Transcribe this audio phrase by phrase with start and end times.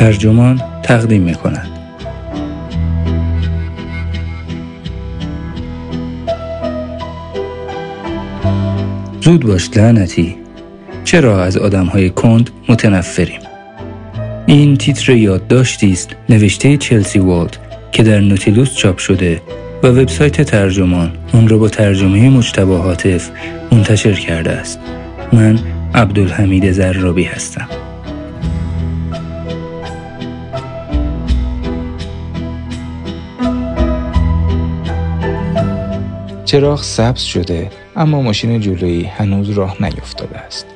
[0.00, 1.68] ترجمان تقدیم می کند.
[9.20, 10.36] زود باش لعنتی.
[11.04, 13.40] چرا از آدم های کند متنفریم؟
[14.46, 17.56] این تیتر یادداشتی است نوشته چلسی والد
[17.92, 19.42] که در نوتیلوس چاپ شده
[19.82, 23.30] و وبسایت ترجمان اون را با ترجمه مجتبا حاطف
[23.72, 24.78] منتشر کرده است.
[25.32, 25.58] من
[25.94, 27.89] عبدالحمید زرابی هستم.
[36.50, 40.66] چراغ سبز شده اما ماشین جلویی هنوز راه نیفتاده است.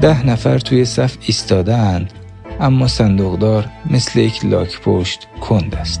[0.00, 2.06] ده نفر توی صف ایستاده
[2.60, 6.00] اما صندوقدار مثل یک لاک پشت کند است.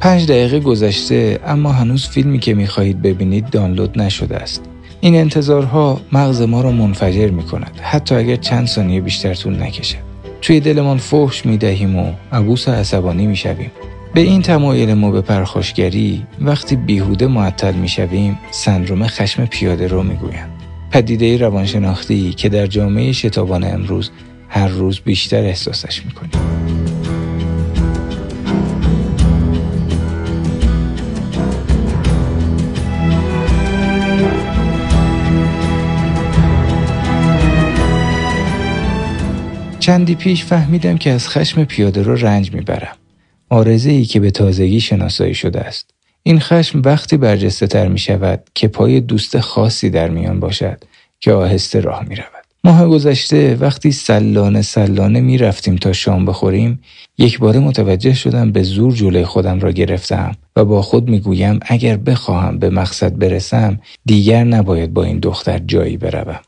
[0.00, 4.62] پنج دقیقه گذشته اما هنوز فیلمی که می‌خواهید ببینید دانلود نشده است.
[5.00, 9.96] این انتظارها مغز ما را منفجر می کند حتی اگر چند ثانیه بیشتر طول نکشد.
[10.42, 13.70] توی دلمان فحش می دهیم و عبوس عصبانی می شویم.
[14.14, 20.02] به این تمایل ما به پرخاشگری وقتی بیهوده معطل می شویم سندروم خشم پیاده رو
[20.02, 20.50] می گویند.
[20.90, 24.10] پدیده روانشناختی که در جامعه شتابان امروز
[24.48, 26.30] هر روز بیشتر احساسش می کنیم.
[39.78, 42.96] چندی پیش فهمیدم که از خشم پیاده رو رنج می‌برم.
[43.48, 45.90] آرزه ای که به تازگی شناسایی شده است.
[46.22, 50.84] این خشم وقتی برجسته تر می شود که پای دوست خاصی در میان باشد
[51.20, 52.38] که آهسته راه می رود.
[52.64, 56.80] ماه گذشته وقتی سلانه سلانه می رفتیم تا شام بخوریم
[57.18, 61.60] یک بار متوجه شدم به زور جلوی خودم را گرفتم و با خود می گویم
[61.62, 66.40] اگر بخواهم به مقصد برسم دیگر نباید با این دختر جایی بروم.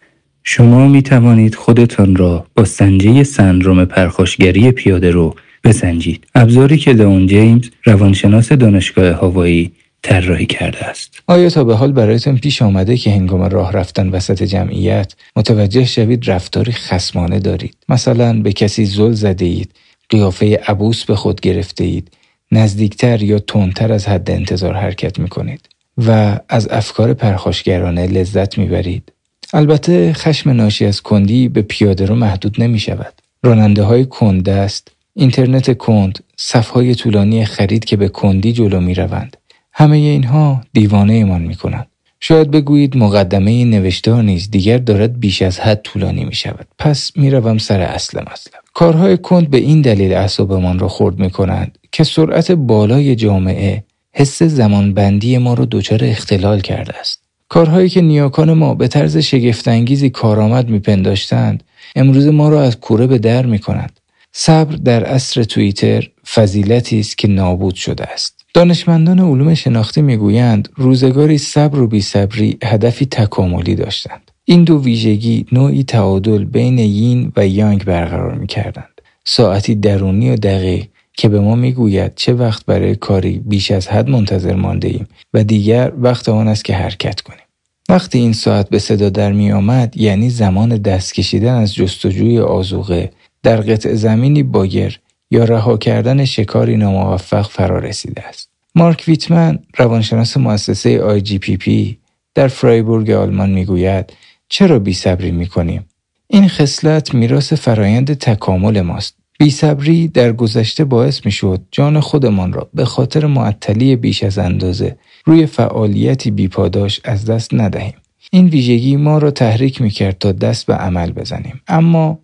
[0.45, 6.27] شما می توانید خودتان را با سنجه سندروم پرخاشگری پیاده رو بسنجید.
[6.35, 9.73] ابزاری که لئون جیمز روانشناس دانشگاه هاوایی
[10.03, 11.23] طراحی کرده است.
[11.27, 16.31] آیا تا به حال برایتان پیش آمده که هنگام راه رفتن وسط جمعیت متوجه شوید
[16.31, 19.71] رفتاری خسمانه دارید؟ مثلا به کسی زل زده اید،
[20.09, 22.11] قیافه عبوس به خود گرفته اید،
[22.53, 25.69] نزدیکتر یا تندتر از حد انتظار حرکت می کنید
[26.07, 29.13] و از افکار پرخاشگرانه لذت می برید.
[29.53, 33.15] البته خشم ناشی از کندی به پیاده رو محدود نمی شود.
[33.43, 39.37] راننده های کندست، اینترنت کند، صفهای طولانی خرید که به کندی جلو می روند.
[39.73, 41.87] همه اینها دیوانه ایمان می کنند.
[42.21, 46.67] شاید بگویید مقدمه نوشتار نیز دیگر دارد بیش از حد طولانی می شود.
[46.79, 48.61] پس می روم سر اصل مطلب.
[48.75, 54.43] کارهای کند به این دلیل اعصابمان را خورد می کنند که سرعت بالای جامعه حس
[54.43, 57.23] زمانبندی ما را دچار اختلال کرده است.
[57.49, 61.65] کارهایی که نیاکان ما به طرز شگفتانگیزی کارآمد میپنداشتند
[61.97, 64.00] امروز ما را از کوره به در می کنند.
[64.33, 68.45] صبر در عصر توییتر فضیلتی است که نابود شده است.
[68.55, 74.31] دانشمندان علوم شناختی می‌گویند روزگاری صبر و بیصبری هدفی تکاملی داشتند.
[74.45, 79.01] این دو ویژگی نوعی تعادل بین یین و یانگ برقرار می کردند.
[79.25, 84.11] ساعتی درونی و دقیق که به ما می‌گوید چه وقت برای کاری بیش از حد
[84.11, 87.41] منتظر مانده ایم و دیگر وقت آن است که حرکت کنیم.
[87.89, 93.11] وقتی این ساعت به صدا در می آمد یعنی زمان دست کشیدن از جستجوی آذوقه
[93.43, 98.51] در قطعه زمینی بایر یا رها کردن شکاری ناموفق فرا رسیده است.
[98.75, 101.99] مارک ویتمن روانشناس مؤسسه IGPP
[102.35, 104.13] در فرایبورگ آلمان می‌گوید
[104.49, 105.87] چرا بی صبری می کنیم؟
[106.29, 112.71] این خصلت میراث فرایند تکامل ماست بیصبری در گذشته باعث می شد جان خودمان را
[112.75, 117.95] به خاطر معطلی بیش از اندازه روی فعالیتی بیپاداش از دست ندهیم.
[118.31, 121.61] این ویژگی ما را تحریک می کرد تا دست به عمل بزنیم.
[121.69, 122.19] اما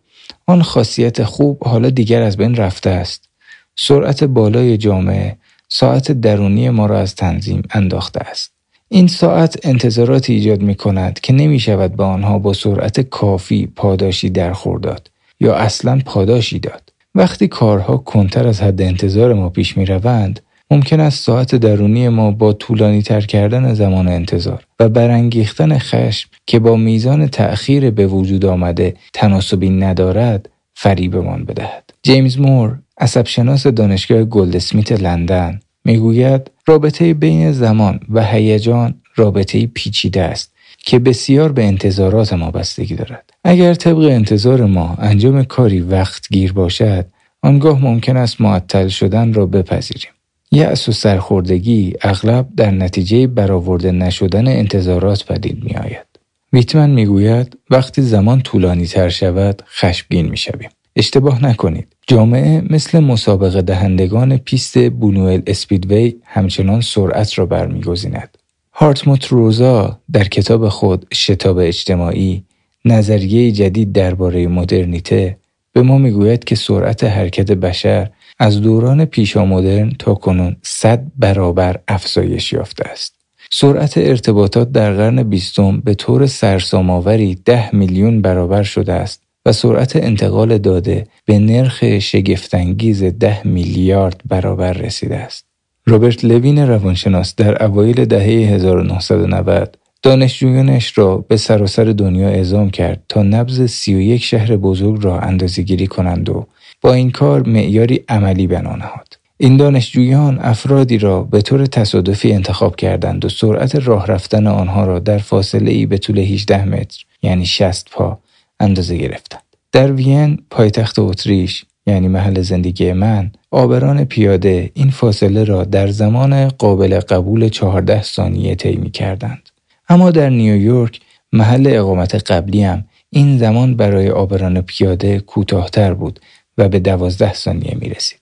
[0.46, 3.28] آن خاصیت خوب حالا دیگر از بین رفته است.
[3.76, 5.36] سرعت بالای جامعه
[5.68, 8.52] ساعت درونی ما را از تنظیم انداخته است.
[8.88, 14.30] این ساعت انتظاراتی ایجاد می کند که نمی شود به آنها با سرعت کافی پاداشی
[14.30, 15.10] درخورداد
[15.40, 16.92] یا اصلا پاداشی داد.
[17.14, 20.40] وقتی کارها کنتر از حد انتظار ما پیش می روند،
[20.70, 26.58] ممکن است ساعت درونی ما با طولانی تر کردن زمان انتظار و برانگیختن خشم که
[26.58, 31.90] با میزان تأخیر به وجود آمده تناسبی ندارد فریبمان بدهد.
[32.02, 40.52] جیمز مور عصبشناس دانشگاه گلدسمیت لندن می‌گوید رابطه بین زمان و هیجان رابطه پیچیده است
[40.78, 43.30] که بسیار به انتظارات ما بستگی دارد.
[43.44, 47.06] اگر طبق انتظار ما انجام کاری وقت گیر باشد،
[47.42, 50.10] آنگاه ممکن است معطل شدن را بپذیریم.
[50.56, 56.06] یأس و سرخوردگی اغلب در نتیجه برآورده نشدن انتظارات پدید می آید.
[56.52, 60.70] ویتمن می گوید وقتی زمان طولانی تر شود خشمگین می شویم.
[60.96, 61.86] اشتباه نکنید.
[62.06, 68.38] جامعه مثل مسابقه دهندگان پیست بونوئل اسپیدوی همچنان سرعت را برمیگزیند.
[68.72, 72.44] هارتموت روزا در کتاب خود شتاب اجتماعی
[72.84, 75.36] نظریه جدید درباره مدرنیته
[75.72, 81.76] به ما می‌گوید که سرعت حرکت بشر از دوران پیشا مدرن تا کنون صد برابر
[81.88, 83.14] افزایش یافته است.
[83.50, 89.96] سرعت ارتباطات در قرن بیستم به طور سرسام‌آوری ده میلیون برابر شده است و سرعت
[89.96, 95.44] انتقال داده به نرخ شگفتانگیز ده میلیارد برابر رسیده است.
[95.86, 103.22] روبرت لوین روانشناس در اوایل دهه 1990 دانشجویانش را به سراسر دنیا اعزام کرد تا
[103.22, 106.46] نبز 31 شهر بزرگ را اندازه گیری کنند و
[106.80, 109.18] با این کار معیاری عملی بنا نهاد.
[109.38, 114.98] این دانشجویان افرادی را به طور تصادفی انتخاب کردند و سرعت راه رفتن آنها را
[114.98, 118.18] در فاصله ای به طول 18 متر یعنی 60 پا
[118.60, 119.42] اندازه گرفتند.
[119.72, 126.48] در وین پایتخت اتریش یعنی محل زندگی من آبران پیاده این فاصله را در زمان
[126.48, 129.48] قابل قبول 14 ثانیه طی کردند.
[129.88, 131.00] اما در نیویورک
[131.32, 136.20] محل اقامت قبلی هم این زمان برای آبران پیاده کوتاهتر بود
[136.58, 138.18] و به 12 ثانیه می رسید.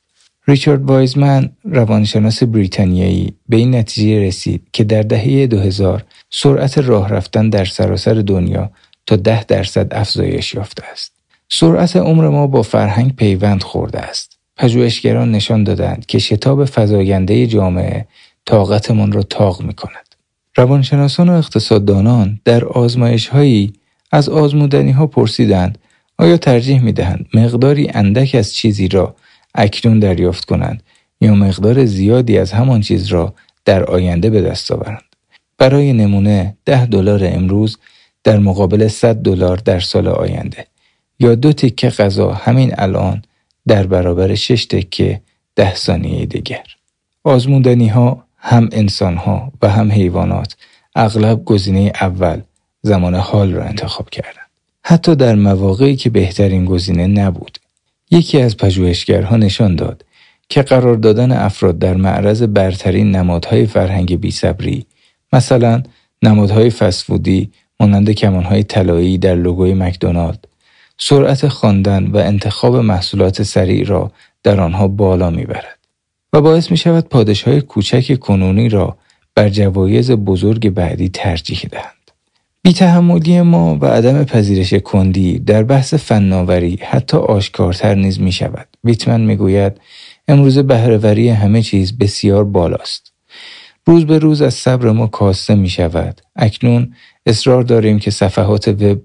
[0.48, 7.48] ریچارد وایزمن روانشناس بریتانیایی به این نتیجه رسید که در دهه 2000 سرعت راه رفتن
[7.48, 8.70] در سراسر دنیا
[9.06, 11.12] تا 10 درصد افزایش یافته است.
[11.48, 14.38] سرعت عمر ما با فرهنگ پیوند خورده است.
[14.56, 18.06] پژوهشگران نشان دادند که شتاب فزاینده جامعه
[18.46, 20.14] طاقتمان را تاق می کند.
[20.56, 23.72] روانشناسان و اقتصاددانان در آزمایش هایی
[24.12, 25.78] از آزمودنی ها پرسیدند
[26.18, 29.16] آیا ترجیح می دهند مقداری اندک از چیزی را
[29.54, 30.82] اکنون دریافت کنند
[31.20, 33.34] یا مقدار زیادی از همان چیز را
[33.64, 35.02] در آینده به دست آورند.
[35.58, 37.78] برای نمونه ده دلار امروز
[38.24, 40.66] در مقابل 100 دلار در سال آینده
[41.18, 43.22] یا دو تکه غذا همین الان
[43.66, 45.20] در برابر شش تکه
[45.56, 46.64] ده ثانیه دیگر.
[47.24, 50.56] آزمودنی ها هم انسان ها و هم حیوانات
[50.94, 52.40] اغلب گزینه اول
[52.82, 54.43] زمان حال را انتخاب کردند.
[54.86, 57.58] حتی در مواقعی که بهترین گزینه نبود.
[58.10, 60.04] یکی از پژوهشگرها نشان داد
[60.48, 64.86] که قرار دادن افراد در معرض برترین نمادهای فرهنگ بیصبری
[65.32, 65.82] مثلا
[66.22, 67.50] نمادهای فسفودی
[67.80, 70.48] مانند کمانهای طلایی در لوگوی مکدونالد
[70.98, 75.78] سرعت خواندن و انتخاب محصولات سریع را در آنها بالا می‌برد
[76.32, 78.96] و باعث می شود پادش های کوچک کنونی را
[79.34, 81.93] بر جوایز بزرگ بعدی ترجیح دهند.
[82.66, 88.68] بیتحملی ما و عدم پذیرش کندی در بحث فناوری حتی آشکارتر نیز می شود.
[88.84, 89.80] ویتمن می گوید
[90.28, 93.12] امروز بهرهوری همه چیز بسیار بالاست.
[93.86, 96.20] روز به روز از صبر ما کاسته می شود.
[96.36, 96.94] اکنون
[97.26, 99.00] اصرار داریم که صفحات وب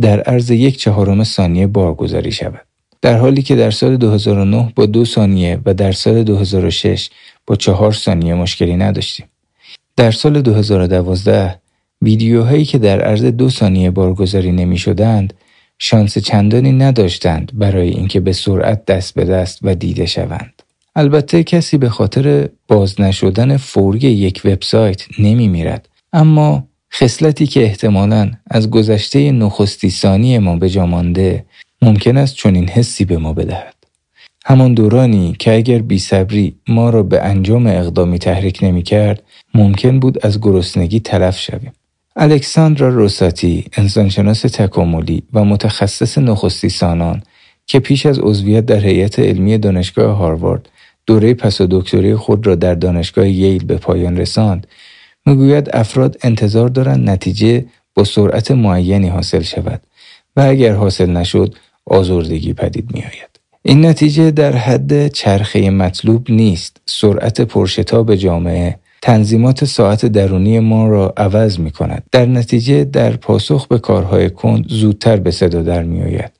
[0.00, 2.66] در عرض یک چهارم ثانیه بارگذاری شود.
[3.02, 7.10] در حالی که در سال 2009 با دو ثانیه و در سال 2006
[7.46, 9.26] با چهار ثانیه مشکلی نداشتیم.
[9.96, 11.61] در سال 2012
[12.02, 15.34] ویدیوهایی که در عرض دو ثانیه بارگذاری نمی شدند
[15.78, 20.62] شانس چندانی نداشتند برای اینکه به سرعت دست به دست و دیده شوند.
[20.96, 28.30] البته کسی به خاطر باز نشدن فوری یک وبسایت نمی میرد اما خصلتی که احتمالاً
[28.50, 31.44] از گذشته نخستی ثانی ما به مانده
[31.82, 33.74] ممکن است چنین حسی به ما بدهد.
[34.44, 39.22] همان دورانی که اگر بیصبری ما را به انجام اقدامی تحریک نمی کرد
[39.54, 41.72] ممکن بود از گرسنگی تلف شویم.
[42.16, 47.22] الکساندرا روساتی انسانشناس تکاملی و متخصص نخستی سانان
[47.66, 50.68] که پیش از عضویت در هیئت علمی دانشگاه هاروارد
[51.06, 54.66] دوره پس و دکتری خود را در دانشگاه ییل به پایان رساند
[55.26, 57.64] می‌گوید افراد انتظار دارند نتیجه
[57.94, 59.82] با سرعت معینی حاصل شود
[60.36, 61.54] و اگر حاصل نشد
[61.86, 63.40] آزردگی پدید می آید.
[63.62, 66.80] این نتیجه در حد چرخه مطلوب نیست.
[66.86, 72.02] سرعت پرشتاب جامعه تنظیمات ساعت درونی ما را عوض می کند.
[72.12, 76.32] در نتیجه در پاسخ به کارهای کند زودتر به صدا در می آید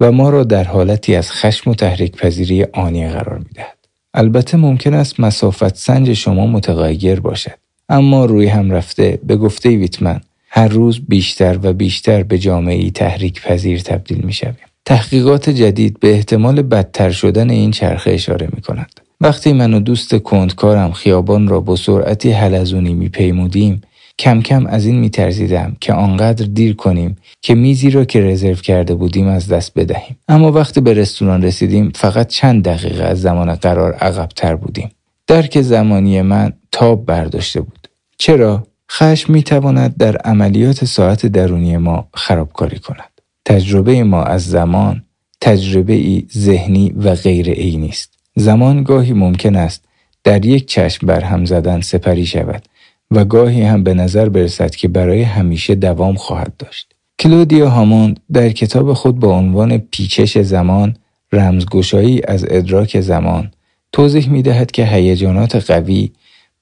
[0.00, 3.78] و ما را در حالتی از خشم و تحریک پذیری آنی قرار می دهد.
[4.14, 7.58] البته ممکن است مسافت سنج شما متغیر باشد.
[7.88, 10.20] اما روی هم رفته به گفته ویتمن
[10.50, 14.56] هر روز بیشتر و بیشتر به جامعه تحریک پذیر تبدیل می شویم.
[14.84, 19.07] تحقیقات جدید به احتمال بدتر شدن این چرخه اشاره می کند.
[19.20, 23.80] وقتی من و دوست کندکارم خیابان را با سرعتی حلزونی می پیمودیم
[24.18, 28.54] کم کم از این می ترزیدم که آنقدر دیر کنیم که میزی را که رزرو
[28.54, 30.18] کرده بودیم از دست بدهیم.
[30.28, 34.90] اما وقتی به رستوران رسیدیم فقط چند دقیقه از زمان قرار عقبتر بودیم.
[35.26, 37.88] درک زمانی من تاب برداشته بود.
[38.18, 43.20] چرا؟ خشم می تواند در عملیات ساعت درونی ما خرابکاری کند.
[43.44, 45.02] تجربه ما از زمان
[45.40, 49.84] تجربه ای ذهنی و غیر عینی است زمان گاهی ممکن است
[50.24, 52.62] در یک چشم بر هم زدن سپری شود
[53.10, 58.50] و گاهی هم به نظر برسد که برای همیشه دوام خواهد داشت کلودیا هاموند در
[58.50, 60.96] کتاب خود با عنوان پیچش زمان
[61.32, 63.50] رمزگشایی از ادراک زمان
[63.92, 66.10] توضیح می دهد که هیجانات قوی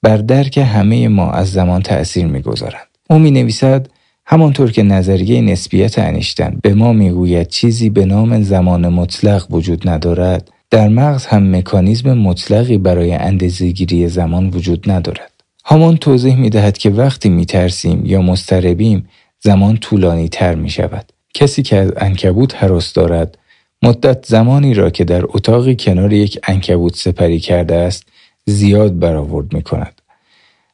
[0.01, 2.87] بر درک همه ما از زمان تأثیر می گذارند.
[3.09, 3.89] او می نویسد
[4.25, 10.51] همانطور که نظریه نسبیت انیشتن به ما می‌گوید چیزی به نام زمان مطلق وجود ندارد
[10.71, 15.31] در مغز هم مکانیزم مطلقی برای اندازهگیری زمان وجود ندارد
[15.65, 19.09] هامان توضیح می دهد که وقتی می ترسیم یا مستربیم
[19.39, 21.11] زمان طولانی تر می شود.
[21.33, 23.37] کسی که از انکبوت حراس دارد
[23.83, 28.03] مدت زمانی را که در اتاقی کنار یک انکبوت سپری کرده است
[28.45, 30.01] زیاد برآورد می کند.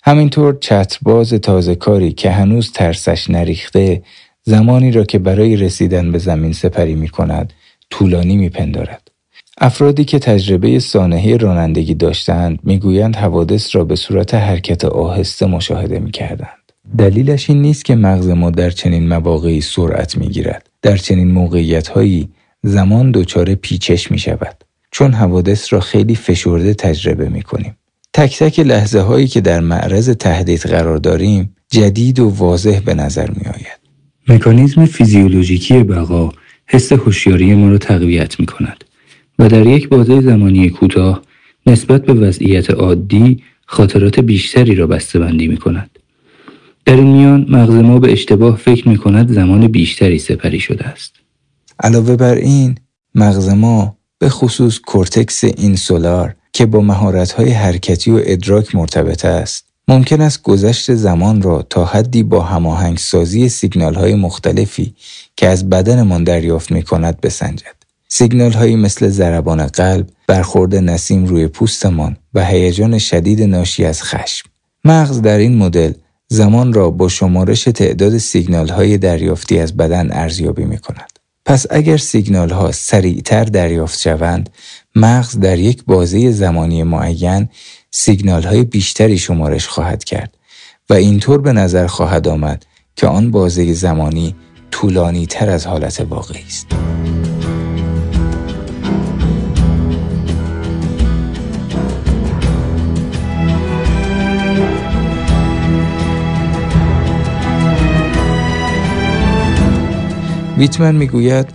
[0.03, 4.03] همینطور چترباز تازه کاری که هنوز ترسش نریخته
[4.43, 7.53] زمانی را که برای رسیدن به زمین سپری می کند
[7.89, 9.02] طولانی می پندارد.
[9.57, 16.11] افرادی که تجربه سانحه رانندگی داشتند می‌گویند حوادث را به صورت حرکت آهسته مشاهده می
[16.11, 16.71] کردند.
[16.97, 20.69] دلیلش این نیست که مغز ما در چنین مواقعی سرعت می گیرد.
[20.81, 22.29] در چنین موقعیت هایی
[22.63, 24.63] زمان دچار پیچش می شود.
[24.91, 27.77] چون حوادث را خیلی فشرده تجربه می کنیم.
[28.13, 33.29] تک تک لحظه هایی که در معرض تهدید قرار داریم جدید و واضح به نظر
[33.29, 33.79] می آید.
[34.27, 36.31] مکانیزم فیزیولوژیکی بقا
[36.65, 38.83] حس هوشیاری ما را تقویت می کند
[39.47, 41.21] در یک بازه زمانی کوتاه
[41.65, 44.87] نسبت به وضعیت عادی خاطرات بیشتری را
[45.19, 45.89] بندی می کند.
[46.85, 51.13] در این میان مغز ما به اشتباه فکر می کند زمان بیشتری سپری شده است.
[51.79, 52.75] علاوه بر این
[53.15, 60.21] مغز ما به خصوص کورتکس insular که با مهارت‌های حرکتی و ادراک مرتبط است ممکن
[60.21, 62.41] است گذشت زمان را تا حدی با
[63.47, 64.93] سیگنال های مختلفی
[65.35, 67.82] که از بدنمان دریافت می کند بسنجد.
[68.15, 74.49] سیگنال هایی مثل ضربان قلب، برخورد نسیم روی پوستمان و هیجان شدید ناشی از خشم.
[74.85, 75.93] مغز در این مدل
[76.27, 81.19] زمان را با شمارش تعداد سیگنال های دریافتی از بدن ارزیابی می کند.
[81.45, 84.49] پس اگر سیگنال ها سریعتر دریافت شوند
[84.95, 87.49] مغز در یک بازه زمانی معین
[87.91, 90.37] سیگنال های بیشتری شمارش خواهد کرد
[90.89, 92.65] و اینطور به نظر خواهد آمد
[92.95, 94.35] که آن بازه زمانی
[94.71, 96.67] طولانی تر از حالت واقعی است.
[110.63, 111.47] ویتمن می‌گوید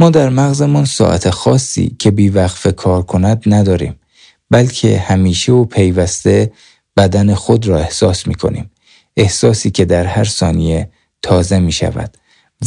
[0.00, 3.94] ما در مغزمان ساعت خاصی که بیوقف کار کند نداریم
[4.50, 6.52] بلکه همیشه و پیوسته
[6.96, 8.70] بدن خود را احساس می کنیم.
[9.16, 10.90] احساسی که در هر ثانیه
[11.22, 12.16] تازه می شود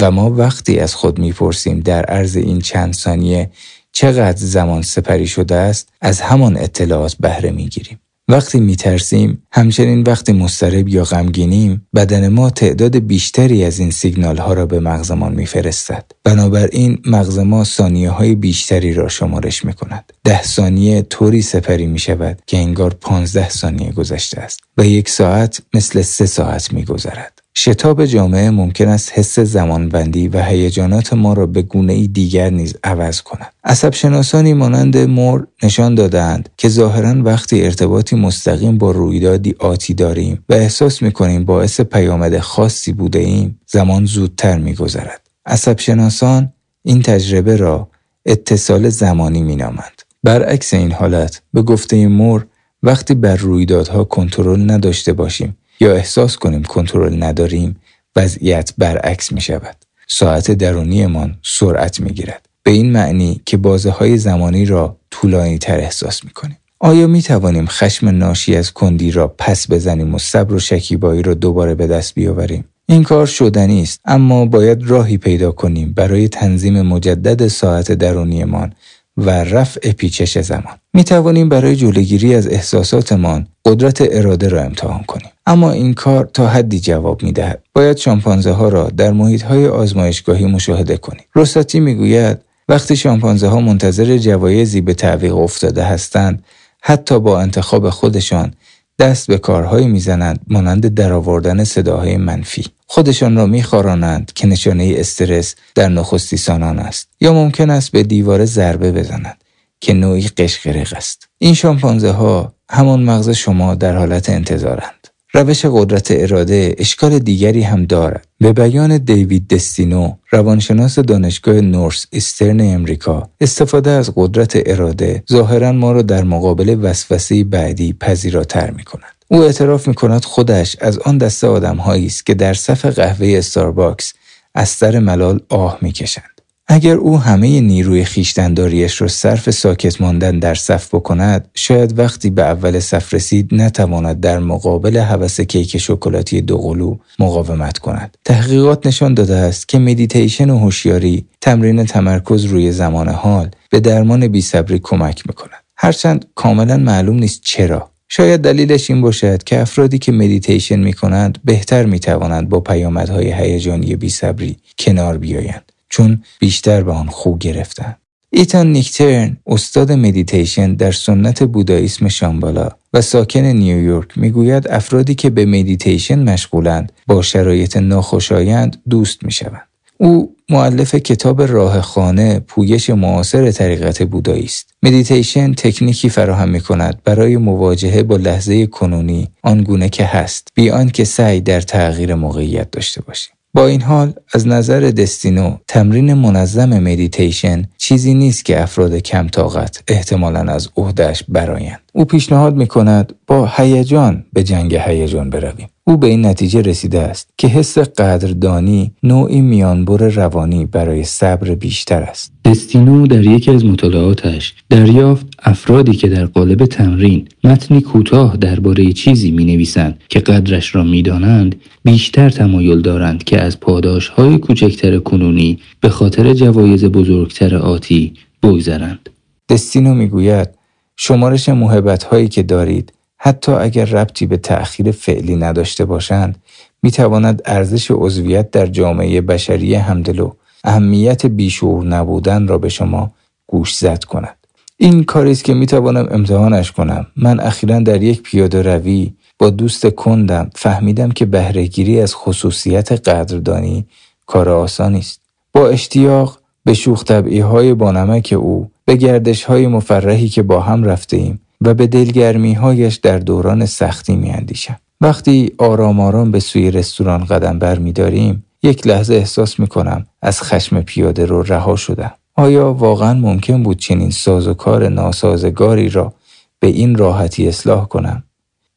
[0.02, 3.52] و ما وقتی از خود می پرسیم در عرض این چند ثانیه
[3.92, 8.00] چقدر زمان سپری شده است از همان اطلاعات بهره می گیریم.
[8.28, 14.54] وقتی میترسیم همچنین وقتی مضطرب یا غمگینیم بدن ما تعداد بیشتری از این سیگنال ها
[14.54, 20.44] را به مغزمان میفرستد بنابراین مغز ما ثانیه های بیشتری را شمارش می کند ده
[20.44, 26.01] ثانیه طوری سپری می شود که انگار پانزده ثانیه گذشته است و یک ساعت مثل
[26.01, 27.40] سه ساعت می گذرد.
[27.55, 32.75] شتاب جامعه ممکن است حس زمانبندی و هیجانات ما را به گونه ای دیگر نیز
[32.84, 33.53] عوض کند.
[33.63, 40.46] عصب شناسانی مانند مور نشان دادند که ظاهرا وقتی ارتباطی مستقیم با رویدادی آتی داریم
[40.50, 45.22] و احساس می کنیم باعث پیامد خاصی بوده ایم زمان زودتر می گذرد.
[45.46, 46.53] عصب شناسان
[46.84, 47.88] این تجربه را
[48.25, 50.01] اتصال زمانی می نامند.
[50.24, 52.46] برعکس این حالت به گفته مور
[52.84, 57.76] وقتی بر رویدادها کنترل نداشته باشیم یا احساس کنیم کنترل نداریم
[58.16, 59.76] وضعیت برعکس می شود.
[60.08, 62.46] ساعت درونیمان سرعت می گیرد.
[62.64, 66.58] به این معنی که بازه های زمانی را طولانی تر احساس می کنیم.
[66.80, 71.34] آیا می توانیم خشم ناشی از کندی را پس بزنیم و صبر و شکیبایی را
[71.34, 76.82] دوباره به دست بیاوریم؟ این کار شدنی است اما باید راهی پیدا کنیم برای تنظیم
[76.82, 78.74] مجدد ساعت درونیمان
[79.18, 80.81] و رفع پیچش زمان.
[80.93, 85.29] می توانیم برای جلوگیری از احساساتمان قدرت اراده را امتحان کنیم.
[85.45, 87.63] اما این کار تا حدی جواب می دهد.
[87.74, 91.24] باید شامپانزه ها را در محیط های آزمایشگاهی مشاهده کنیم.
[91.36, 92.38] رستاتی می گوید
[92.69, 96.43] وقتی شامپانزه ها منتظر جوایزی به تعویق افتاده هستند
[96.81, 98.53] حتی با انتخاب خودشان
[99.00, 105.89] دست به کارهایی می‌زنند مانند درآوردن صداهای منفی خودشان را میخارانند که نشانه استرس در
[105.89, 109.38] نخستی سانان است یا ممکن است به دیوار ضربه بزنند
[109.82, 116.08] که نوعی قشقرق است این شامپانزه ها همان مغز شما در حالت انتظارند روش قدرت
[116.12, 118.28] اراده اشکال دیگری هم دارد.
[118.40, 125.92] به بیان دیوید دستینو، روانشناس دانشگاه نورس استرن امریکا، استفاده از قدرت اراده ظاهرا ما
[125.92, 129.16] را در مقابل وسوسه بعدی پذیراتر می کند.
[129.28, 134.14] او اعتراف می کند خودش از آن دسته آدم است که در صف قهوه استارباکس
[134.56, 136.31] از سر ملال آه می کشند.
[136.74, 142.42] اگر او همه نیروی خویشتنداریش را صرف ساکت ماندن در صف بکند شاید وقتی به
[142.44, 148.18] اول صف رسید نتواند در مقابل هوس کیک شکلاتی دوقلو مقاومت کند.
[148.25, 154.28] تحقیقات نشان داده است که مدیتیشن و هوشیاری تمرین تمرکز روی زمان حال به درمان
[154.28, 155.63] بیصبری کمک می‌کند.
[155.78, 157.90] هرچند کاملا معلوم نیست چرا.
[158.10, 163.32] شاید دلیلش این باشد که افرادی که مدیتیشن می کنند بهتر می توانند با پیامدهای
[163.34, 165.71] هیجانی بیصبری کنار بیایند.
[165.91, 167.95] چون بیشتر به آن خو گرفتن.
[168.29, 175.45] ایتان نیکترن استاد مدیتیشن در سنت بودایسم شامبالا و ساکن نیویورک می‌گوید افرادی که به
[175.45, 179.67] مدیتیشن مشغولند با شرایط ناخوشایند دوست می‌شوند.
[179.98, 184.74] او مؤلف کتاب راه خانه پویش معاصر طریقت بودایی است.
[184.83, 190.89] مدیتیشن تکنیکی فراهم می کند برای مواجهه با لحظه کنونی آنگونه که هست بی آن
[190.89, 193.33] که سعی در تغییر موقعیت داشته باشیم.
[193.53, 199.84] با این حال از نظر دستینو تمرین منظم مدیتیشن چیزی نیست که افراد کم طاقت
[199.88, 201.79] احتمالا از عهدهش برایند.
[201.93, 205.67] او پیشنهاد می کند با هیجان به جنگ هیجان برویم.
[205.84, 212.04] او به این نتیجه رسیده است که حس قدردانی نوعی میانبر روانی برای صبر بیشتر
[212.04, 212.34] است.
[212.46, 219.32] دستینو در یکی از مطالعاتش دریافت افرادی که در قالب تمرین متنی کوتاه درباره چیزی
[219.32, 225.00] می نویسند که قدرش را می دانند بیشتر تمایل دارند که از پاداش های کوچکتر
[225.00, 229.10] کنونی به خاطر جوایز بزرگتر آتی بگذرند.
[229.50, 230.50] دستینو می‌گوید
[230.98, 236.36] شمارش محبت هایی که دارید حتی اگر ربطی به تأخیر فعلی نداشته باشند
[236.84, 240.30] می تواند ارزش عضویت در جامعه بشری و
[240.63, 243.12] اهمیت بیشعور نبودن را به شما
[243.48, 244.38] گوش زد کند.
[244.78, 247.08] این کاری است که می توانم امتحانش کنم.
[247.15, 253.86] من اخیرا در یک پیاده روی با دوست کندم فهمیدم که بهرهگیری از خصوصیت قدردانی
[254.26, 255.22] کار آسانی است.
[255.54, 260.84] با اشتیاق به شوخ طبعی های بانمک او به گردش های مفرحی که با هم
[260.84, 264.80] رفته ایم و به دلگرمی هایش در دوران سختی می اندیشم.
[265.02, 270.06] وقتی آرام آرام به سوی رستوران قدم بر می داریم، یک لحظه احساس می کنم
[270.21, 272.13] از خشم پیاده رو رها شدم.
[272.36, 276.13] آیا واقعا ممکن بود چنین ساز و کار ناسازگاری را
[276.60, 278.24] به این راحتی اصلاح کنم؟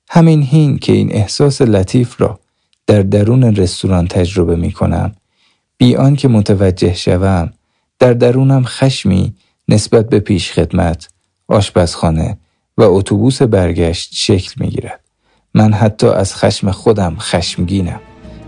[0.08, 2.38] همین هین که این احساس لطیف را
[2.86, 5.14] در درون رستوران تجربه می کنم
[5.78, 7.52] بی که متوجه شوم
[7.98, 9.34] در درونم خشمی
[9.68, 11.08] نسبت به پیش خدمت،
[11.48, 12.38] آشپزخانه
[12.76, 15.00] و اتوبوس برگشت شکل می گیرد.
[15.54, 18.00] من حتی از خشم خودم خشمگینم.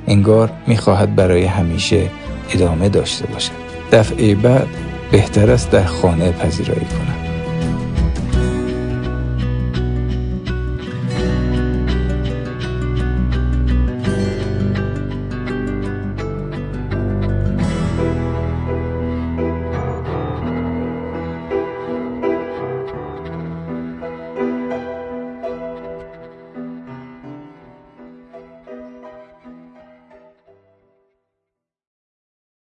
[0.06, 2.10] انگار می‌خواهد برای همیشه
[2.50, 3.52] ادامه داشته باشد.
[3.92, 4.68] دفعه بعد
[5.10, 7.15] بهتر است در خانه پذیرایی کنم.